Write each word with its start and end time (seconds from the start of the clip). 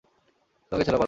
তোমাকে 0.71 0.85
ছাড়া 0.85 0.89
পারব 0.89 0.89
না। 0.91 0.99